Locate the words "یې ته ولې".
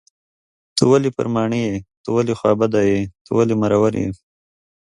1.67-2.33, 2.91-3.55